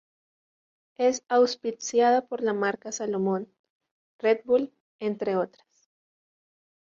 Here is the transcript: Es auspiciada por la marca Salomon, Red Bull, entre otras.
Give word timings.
Es 0.97 1.23
auspiciada 1.27 2.25
por 2.25 2.41
la 2.41 2.53
marca 2.53 2.91
Salomon, 2.91 3.53
Red 4.17 4.39
Bull, 4.45 4.73
entre 4.97 5.35
otras. 5.35 5.89